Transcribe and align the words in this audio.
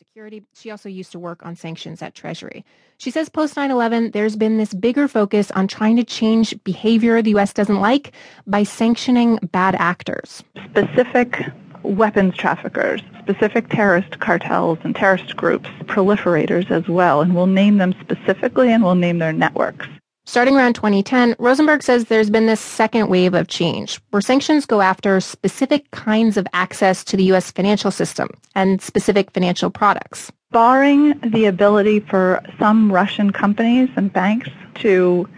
Security. 0.00 0.42
She 0.54 0.70
also 0.70 0.88
used 0.88 1.12
to 1.12 1.18
work 1.18 1.44
on 1.44 1.54
sanctions 1.54 2.00
at 2.00 2.14
Treasury. 2.14 2.64
She 2.96 3.10
says 3.10 3.28
post 3.28 3.54
9-11, 3.54 4.14
there's 4.14 4.34
been 4.34 4.56
this 4.56 4.72
bigger 4.72 5.06
focus 5.06 5.50
on 5.50 5.68
trying 5.68 5.96
to 5.96 6.04
change 6.04 6.54
behavior 6.64 7.20
the 7.20 7.32
U.S. 7.32 7.52
doesn't 7.52 7.80
like 7.80 8.12
by 8.46 8.62
sanctioning 8.62 9.38
bad 9.52 9.74
actors. 9.74 10.42
Specific 10.70 11.44
weapons 11.82 12.34
traffickers, 12.34 13.02
specific 13.18 13.68
terrorist 13.68 14.20
cartels 14.20 14.78
and 14.84 14.96
terrorist 14.96 15.36
groups, 15.36 15.68
proliferators 15.82 16.70
as 16.70 16.88
well, 16.88 17.20
and 17.20 17.34
we'll 17.34 17.46
name 17.46 17.76
them 17.76 17.94
specifically 18.00 18.72
and 18.72 18.82
we'll 18.82 18.94
name 18.94 19.18
their 19.18 19.34
networks. 19.34 19.86
Starting 20.26 20.54
around 20.54 20.74
2010, 20.74 21.34
Rosenberg 21.38 21.82
says 21.82 22.04
there's 22.04 22.30
been 22.30 22.46
this 22.46 22.60
second 22.60 23.08
wave 23.08 23.34
of 23.34 23.48
change 23.48 24.00
where 24.10 24.20
sanctions 24.20 24.66
go 24.66 24.80
after 24.80 25.20
specific 25.20 25.90
kinds 25.90 26.36
of 26.36 26.46
access 26.52 27.02
to 27.02 27.16
the 27.16 27.24
U.S. 27.24 27.50
financial 27.50 27.90
system 27.90 28.28
and 28.54 28.80
specific 28.80 29.30
financial 29.32 29.70
products. 29.70 30.30
Barring 30.52 31.18
the 31.20 31.46
ability 31.46 32.00
for 32.00 32.42
some 32.58 32.92
Russian 32.92 33.32
companies 33.32 33.88
and 33.96 34.12
banks 34.12 34.50
to 34.76 35.28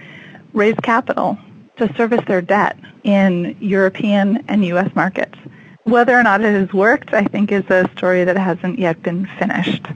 raise 0.52 0.76
capital 0.82 1.38
to 1.76 1.94
service 1.94 2.20
their 2.26 2.42
debt 2.42 2.76
in 3.04 3.56
European 3.60 4.44
and 4.48 4.64
U.S. 4.66 4.94
markets. 4.94 5.38
Whether 5.84 6.18
or 6.18 6.22
not 6.22 6.42
it 6.42 6.52
has 6.52 6.72
worked, 6.72 7.14
I 7.14 7.24
think, 7.24 7.50
is 7.50 7.64
a 7.70 7.88
story 7.96 8.24
that 8.24 8.36
hasn't 8.36 8.78
yet 8.78 9.02
been 9.02 9.26
finished. 9.38 9.86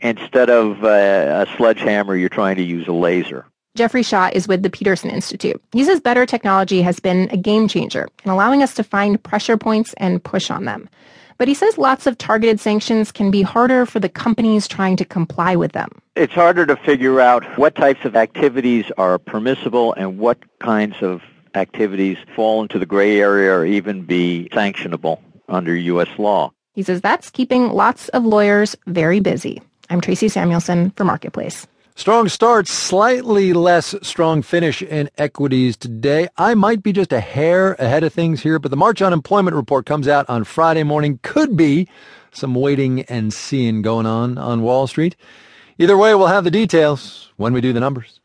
Instead 0.00 0.50
of 0.50 0.84
uh, 0.84 1.46
a 1.46 1.56
sledgehammer, 1.56 2.16
you're 2.16 2.28
trying 2.28 2.56
to 2.56 2.62
use 2.62 2.86
a 2.86 2.92
laser. 2.92 3.46
Jeffrey 3.74 4.02
Schott 4.02 4.34
is 4.34 4.46
with 4.46 4.62
the 4.62 4.68
Peterson 4.68 5.08
Institute. 5.08 5.62
He 5.72 5.82
says 5.82 5.98
better 5.98 6.26
technology 6.26 6.82
has 6.82 7.00
been 7.00 7.30
a 7.30 7.38
game 7.38 7.68
changer 7.68 8.06
in 8.22 8.30
allowing 8.30 8.62
us 8.62 8.74
to 8.74 8.84
find 8.84 9.22
pressure 9.22 9.56
points 9.56 9.94
and 9.96 10.22
push 10.22 10.50
on 10.50 10.66
them. 10.66 10.90
But 11.38 11.48
he 11.48 11.54
says 11.54 11.78
lots 11.78 12.06
of 12.06 12.18
targeted 12.18 12.60
sanctions 12.60 13.10
can 13.10 13.30
be 13.30 13.40
harder 13.40 13.86
for 13.86 13.98
the 13.98 14.10
companies 14.10 14.68
trying 14.68 14.98
to 14.98 15.06
comply 15.06 15.56
with 15.56 15.72
them. 15.72 15.88
It's 16.16 16.34
harder 16.34 16.66
to 16.66 16.76
figure 16.76 17.18
out 17.18 17.44
what 17.56 17.74
types 17.74 18.04
of 18.04 18.14
activities 18.14 18.92
are 18.98 19.18
permissible 19.18 19.94
and 19.94 20.18
what 20.18 20.38
kinds 20.58 20.96
of 21.00 21.22
activities 21.54 22.18
fall 22.36 22.60
into 22.60 22.78
the 22.78 22.86
gray 22.86 23.20
area 23.20 23.54
or 23.54 23.64
even 23.64 24.02
be 24.02 24.50
sanctionable 24.52 25.18
under 25.48 25.74
U.S. 25.74 26.08
law. 26.18 26.52
He 26.74 26.82
says 26.82 27.00
that's 27.00 27.30
keeping 27.30 27.70
lots 27.70 28.08
of 28.10 28.26
lawyers 28.26 28.76
very 28.86 29.20
busy. 29.20 29.62
I'm 29.88 30.02
Tracey 30.02 30.28
Samuelson 30.28 30.90
for 30.90 31.04
Marketplace. 31.04 31.66
Strong 31.94 32.30
start, 32.30 32.66
slightly 32.66 33.52
less 33.52 33.94
strong 34.02 34.40
finish 34.42 34.82
in 34.82 35.10
equities 35.18 35.76
today. 35.76 36.26
I 36.38 36.54
might 36.54 36.82
be 36.82 36.92
just 36.92 37.12
a 37.12 37.20
hair 37.20 37.74
ahead 37.74 38.02
of 38.02 38.12
things 38.12 38.42
here, 38.42 38.58
but 38.58 38.70
the 38.70 38.76
March 38.76 39.02
unemployment 39.02 39.54
report 39.54 39.84
comes 39.84 40.08
out 40.08 40.28
on 40.28 40.44
Friday 40.44 40.84
morning. 40.84 41.20
Could 41.22 41.56
be 41.56 41.86
some 42.32 42.54
waiting 42.54 43.02
and 43.02 43.32
seeing 43.32 43.82
going 43.82 44.06
on 44.06 44.38
on 44.38 44.62
Wall 44.62 44.86
Street. 44.86 45.16
Either 45.78 45.96
way, 45.96 46.14
we'll 46.14 46.28
have 46.28 46.44
the 46.44 46.50
details 46.50 47.30
when 47.36 47.52
we 47.52 47.60
do 47.60 47.72
the 47.72 47.80
numbers. 47.80 48.20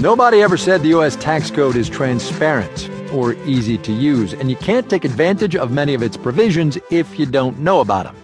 Nobody 0.00 0.42
ever 0.42 0.58
said 0.58 0.82
the 0.82 0.88
U.S. 0.88 1.16
tax 1.16 1.50
code 1.50 1.76
is 1.76 1.88
transparent 1.88 2.90
or 3.10 3.32
easy 3.46 3.78
to 3.78 3.92
use, 3.92 4.34
and 4.34 4.50
you 4.50 4.56
can't 4.56 4.90
take 4.90 5.04
advantage 5.04 5.56
of 5.56 5.70
many 5.70 5.94
of 5.94 6.02
its 6.02 6.18
provisions 6.18 6.76
if 6.90 7.18
you 7.18 7.24
don't 7.24 7.58
know 7.58 7.80
about 7.80 8.04
them. 8.04 8.16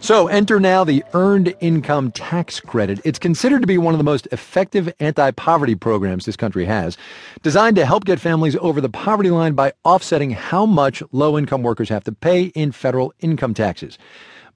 So 0.00 0.28
enter 0.28 0.60
now 0.60 0.84
the 0.84 1.02
Earned 1.14 1.54
Income 1.60 2.12
Tax 2.12 2.60
Credit. 2.60 3.00
It's 3.02 3.18
considered 3.18 3.62
to 3.62 3.66
be 3.66 3.78
one 3.78 3.94
of 3.94 3.98
the 3.98 4.04
most 4.04 4.28
effective 4.30 4.92
anti-poverty 5.00 5.76
programs 5.76 6.26
this 6.26 6.36
country 6.36 6.66
has, 6.66 6.98
designed 7.42 7.76
to 7.76 7.86
help 7.86 8.04
get 8.04 8.20
families 8.20 8.56
over 8.60 8.80
the 8.82 8.90
poverty 8.90 9.30
line 9.30 9.54
by 9.54 9.72
offsetting 9.84 10.32
how 10.32 10.66
much 10.66 11.02
low-income 11.12 11.62
workers 11.62 11.88
have 11.88 12.04
to 12.04 12.12
pay 12.12 12.44
in 12.54 12.72
federal 12.72 13.14
income 13.20 13.54
taxes. 13.54 13.98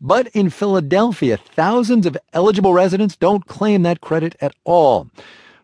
But 0.00 0.28
in 0.28 0.48
Philadelphia, 0.48 1.36
thousands 1.36 2.06
of 2.06 2.16
eligible 2.32 2.72
residents 2.72 3.16
don't 3.16 3.46
claim 3.46 3.82
that 3.82 4.00
credit 4.00 4.34
at 4.40 4.54
all. 4.64 5.08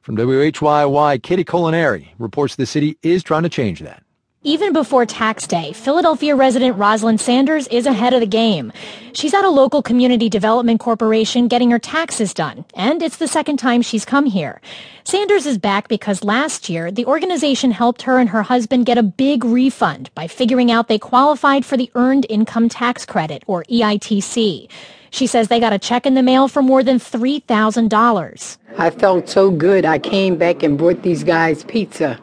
From 0.02 0.16
WHYY, 0.16 1.22
Katie 1.22 1.44
Colaneri 1.44 2.08
reports 2.19 2.56
the 2.56 2.66
city 2.66 2.98
is 3.02 3.22
trying 3.22 3.44
to 3.44 3.48
change 3.48 3.80
that. 3.80 4.02
Even 4.46 4.72
before 4.72 5.04
tax 5.04 5.44
day, 5.44 5.72
Philadelphia 5.72 6.36
resident 6.36 6.78
Rosalind 6.78 7.20
Sanders 7.20 7.66
is 7.66 7.84
ahead 7.84 8.14
of 8.14 8.20
the 8.20 8.28
game. 8.28 8.72
She's 9.12 9.34
at 9.34 9.44
a 9.44 9.50
local 9.50 9.82
community 9.82 10.28
development 10.28 10.78
corporation 10.78 11.48
getting 11.48 11.72
her 11.72 11.80
taxes 11.80 12.32
done, 12.32 12.64
and 12.74 13.02
it's 13.02 13.16
the 13.16 13.26
second 13.26 13.56
time 13.56 13.82
she's 13.82 14.04
come 14.04 14.24
here. 14.24 14.60
Sanders 15.02 15.46
is 15.46 15.58
back 15.58 15.88
because 15.88 16.22
last 16.22 16.68
year, 16.68 16.92
the 16.92 17.06
organization 17.06 17.72
helped 17.72 18.02
her 18.02 18.20
and 18.20 18.28
her 18.30 18.44
husband 18.44 18.86
get 18.86 18.98
a 18.98 19.02
big 19.02 19.44
refund 19.44 20.10
by 20.14 20.28
figuring 20.28 20.70
out 20.70 20.86
they 20.86 20.96
qualified 20.96 21.64
for 21.64 21.76
the 21.76 21.90
Earned 21.96 22.24
Income 22.28 22.68
Tax 22.68 23.04
Credit, 23.04 23.42
or 23.48 23.64
EITC. 23.64 24.70
She 25.10 25.26
says 25.26 25.48
they 25.48 25.58
got 25.58 25.72
a 25.72 25.78
check 25.80 26.06
in 26.06 26.14
the 26.14 26.22
mail 26.22 26.46
for 26.46 26.62
more 26.62 26.84
than 26.84 27.00
$3,000. 27.00 28.58
I 28.78 28.90
felt 28.90 29.28
so 29.28 29.50
good. 29.50 29.84
I 29.84 29.98
came 29.98 30.36
back 30.36 30.62
and 30.62 30.78
brought 30.78 31.02
these 31.02 31.24
guys 31.24 31.64
pizza. 31.64 32.20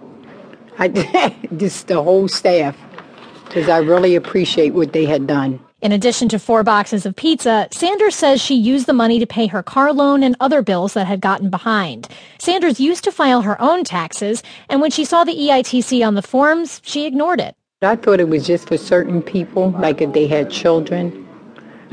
I 0.80 1.36
just 1.58 1.88
the 1.88 2.02
whole 2.02 2.28
staff 2.28 2.76
because 3.46 3.70
I 3.70 3.78
really 3.80 4.16
appreciate 4.16 4.74
what 4.74 4.94
they 4.94 5.06
had 5.06 5.28
done. 5.28 5.60
In 5.82 5.92
addition 5.92 6.30
to 6.30 6.40
four 6.40 6.64
boxes 6.64 7.06
of 7.06 7.16
pizza, 7.16 7.68
Sanders 7.72 8.16
says 8.16 8.42
she 8.42 8.56
used 8.56 8.86
the 8.86 8.94
money 8.94 9.20
to 9.20 9.28
pay 9.28 9.48
her 9.48 9.62
car 9.62 9.92
loan 9.92 10.24
and 10.24 10.36
other 10.40 10.62
bills 10.62 10.94
that 10.94 11.08
had 11.08 11.20
gotten 11.20 11.50
behind. 11.50 12.08
Sanders 12.40 12.80
used 12.80 13.04
to 13.04 13.12
file 13.12 13.42
her 13.42 13.62
own 13.62 13.84
taxes, 13.84 14.42
and 14.70 14.80
when 14.80 14.92
she 14.92 15.04
saw 15.04 15.24
the 15.24 15.36
EITC 15.36 16.08
on 16.08 16.16
the 16.16 16.22
forms, 16.22 16.82
she 16.86 17.06
ignored 17.06 17.42
it. 17.42 17.56
I 17.82 17.98
thought 17.98 18.22
it 18.22 18.30
was 18.30 18.48
just 18.48 18.70
for 18.70 18.78
certain 18.78 19.22
people, 19.22 19.72
like 19.72 20.02
if 20.02 20.14
they 20.14 20.26
had 20.26 20.50
children. 20.50 21.23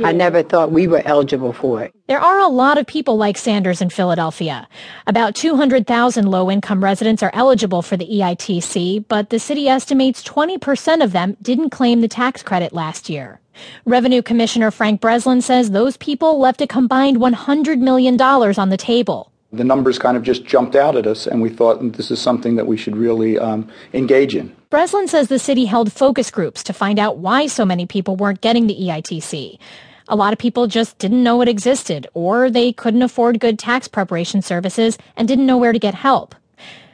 I 0.02 0.12
never 0.12 0.42
thought 0.42 0.72
we 0.72 0.86
were 0.86 1.02
eligible 1.04 1.52
for 1.52 1.82
it. 1.82 1.92
There 2.06 2.20
are 2.20 2.38
a 2.38 2.48
lot 2.48 2.78
of 2.78 2.86
people 2.86 3.16
like 3.16 3.36
Sanders 3.36 3.80
in 3.80 3.90
Philadelphia. 3.90 4.68
About 5.06 5.34
200,000 5.34 6.26
low-income 6.26 6.82
residents 6.82 7.22
are 7.22 7.30
eligible 7.34 7.82
for 7.82 7.96
the 7.96 8.06
EITC, 8.06 9.04
but 9.08 9.30
the 9.30 9.38
city 9.38 9.68
estimates 9.68 10.22
20% 10.24 11.04
of 11.04 11.12
them 11.12 11.36
didn't 11.42 11.70
claim 11.70 12.00
the 12.00 12.08
tax 12.08 12.42
credit 12.42 12.72
last 12.72 13.08
year. 13.10 13.40
Revenue 13.84 14.22
Commissioner 14.22 14.70
Frank 14.70 15.00
Breslin 15.00 15.42
says 15.42 15.70
those 15.70 15.96
people 15.96 16.38
left 16.38 16.62
a 16.62 16.66
combined 16.66 17.18
$100 17.18 17.78
million 17.78 18.20
on 18.20 18.68
the 18.70 18.76
table. 18.76 19.29
The 19.52 19.64
numbers 19.64 19.98
kind 19.98 20.16
of 20.16 20.22
just 20.22 20.44
jumped 20.44 20.76
out 20.76 20.96
at 20.96 21.08
us, 21.08 21.26
and 21.26 21.42
we 21.42 21.48
thought 21.48 21.92
this 21.92 22.10
is 22.12 22.20
something 22.20 22.54
that 22.54 22.68
we 22.68 22.76
should 22.76 22.96
really 22.96 23.36
um, 23.36 23.68
engage 23.92 24.36
in. 24.36 24.54
Breslin 24.70 25.08
says 25.08 25.26
the 25.26 25.40
city 25.40 25.64
held 25.64 25.92
focus 25.92 26.30
groups 26.30 26.62
to 26.62 26.72
find 26.72 27.00
out 27.00 27.18
why 27.18 27.48
so 27.48 27.64
many 27.64 27.84
people 27.84 28.14
weren't 28.14 28.40
getting 28.40 28.68
the 28.68 28.76
EITC. 28.76 29.58
A 30.06 30.16
lot 30.16 30.32
of 30.32 30.38
people 30.38 30.68
just 30.68 30.98
didn't 30.98 31.24
know 31.24 31.40
it 31.40 31.48
existed, 31.48 32.06
or 32.14 32.48
they 32.48 32.72
couldn't 32.72 33.02
afford 33.02 33.40
good 33.40 33.58
tax 33.58 33.88
preparation 33.88 34.40
services 34.40 34.98
and 35.16 35.26
didn't 35.26 35.46
know 35.46 35.58
where 35.58 35.72
to 35.72 35.78
get 35.80 35.94
help. 35.94 36.36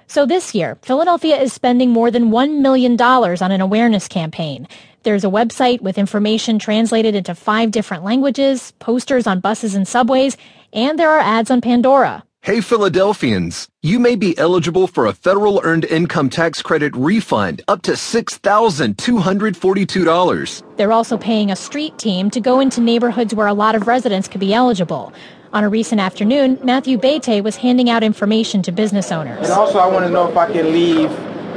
So 0.07 0.25
this 0.25 0.55
year, 0.55 0.79
Philadelphia 0.83 1.37
is 1.37 1.53
spending 1.53 1.91
more 1.91 2.11
than 2.11 2.31
$1 2.31 2.61
million 2.61 3.01
on 3.01 3.53
an 3.53 3.61
awareness 3.61 4.09
campaign. 4.09 4.69
There's 5.03 5.25
a 5.25 5.29
website 5.29 5.83
with 5.83 5.99
information 5.99 6.59
translated 6.59 7.15
into 7.15 7.35
five 7.35 7.71
different 7.71 8.05
languages, 8.05 8.73
posters 8.79 9.27
on 9.27 9.41
buses 9.41 9.75
and 9.75 9.87
subways, 9.87 10.37
and 10.73 10.99
there 10.99 11.11
are 11.11 11.21
ads 11.21 11.51
on 11.51 11.61
Pandora. 11.61 12.25
Hey 12.47 12.61
Philadelphians, 12.61 13.67
you 13.83 13.99
may 13.99 14.15
be 14.15 14.39
eligible 14.39 14.87
for 14.87 15.07
a 15.07 15.13
federal 15.13 15.61
earned 15.65 15.85
income 15.85 16.31
tax 16.31 16.63
credit 16.63 16.95
refund 16.95 17.65
up 17.67 17.83
to 17.83 17.95
$6,242. 17.95 20.77
They're 20.77 20.93
also 20.93 21.19
paying 21.19 21.51
a 21.51 21.57
street 21.57 21.99
team 21.99 22.31
to 22.31 22.41
go 22.41 22.61
into 22.61 22.81
neighborhoods 22.81 23.35
where 23.35 23.49
a 23.49 23.53
lot 23.53 23.75
of 23.75 23.89
residents 23.89 24.29
could 24.29 24.39
be 24.39 24.55
eligible. 24.55 25.13
On 25.53 25.65
a 25.65 25.69
recent 25.69 26.01
afternoon, 26.01 26.61
Matthew 26.63 26.99
Bete 26.99 27.43
was 27.43 27.57
handing 27.57 27.91
out 27.91 28.05
information 28.05 28.63
to 28.63 28.71
business 28.71 29.11
owners. 29.11 29.49
And 29.49 29.51
also 29.51 29.81
I 29.81 29.89
want 29.89 30.05
to 30.05 30.11
know 30.13 30.29
if 30.29 30.37
I 30.37 30.47
can 30.47 30.71
leave 30.71 31.11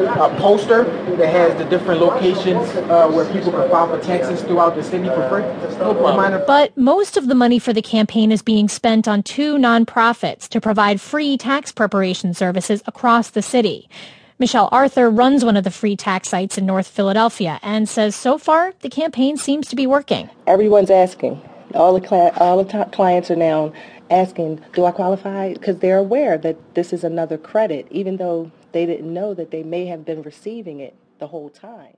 a 0.05 0.35
poster 0.37 0.83
that 1.17 1.29
has 1.29 1.57
the 1.57 1.65
different 1.65 2.01
locations 2.01 2.67
uh, 2.89 3.09
where 3.09 3.25
people 3.31 3.51
can 3.51 3.69
file 3.69 3.87
for 3.87 4.03
taxes 4.03 4.41
throughout 4.41 4.75
the 4.75 4.83
city 4.83 5.07
for 5.07 5.27
free. 5.29 5.43
But 6.45 6.75
most 6.77 7.17
of 7.17 7.27
the 7.27 7.35
money 7.35 7.59
for 7.59 7.73
the 7.73 7.81
campaign 7.81 8.31
is 8.31 8.41
being 8.41 8.67
spent 8.67 9.07
on 9.07 9.23
two 9.23 9.57
nonprofits 9.57 10.47
to 10.49 10.61
provide 10.61 11.01
free 11.01 11.37
tax 11.37 11.71
preparation 11.71 12.33
services 12.33 12.81
across 12.85 13.29
the 13.29 13.41
city. 13.41 13.89
Michelle 14.37 14.69
Arthur 14.71 15.09
runs 15.09 15.43
one 15.43 15.57
of 15.57 15.65
the 15.65 15.71
free 15.71 15.97
tax 15.97 16.29
sites 16.29 16.57
in 16.57 16.65
North 16.65 16.87
Philadelphia 16.87 17.59
and 17.61 17.89
says 17.89 18.15
so 18.15 18.37
far 18.37 18.73
the 18.79 18.89
campaign 18.89 19.35
seems 19.35 19.67
to 19.67 19.75
be 19.75 19.85
working. 19.85 20.29
Everyone's 20.47 20.89
asking. 20.89 21.41
All 21.73 21.93
the 21.93 21.99
cli- 21.99 22.31
all 22.37 22.63
the 22.63 22.71
t- 22.71 22.91
clients 22.91 23.29
are 23.29 23.35
now 23.35 23.73
asking, 24.09 24.61
"Do 24.73 24.85
I 24.85 24.91
qualify?" 24.91 25.53
Because 25.53 25.79
they're 25.79 25.97
aware 25.97 26.37
that 26.37 26.55
this 26.73 26.93
is 26.93 27.03
another 27.03 27.37
credit, 27.37 27.85
even 27.91 28.15
though 28.15 28.49
they 28.71 28.85
didn't 28.85 29.13
know 29.13 29.33
that 29.33 29.51
they 29.51 29.63
may 29.63 29.85
have 29.87 30.05
been 30.05 30.21
receiving 30.21 30.79
it 30.79 30.95
the 31.19 31.27
whole 31.27 31.49
time. 31.49 31.97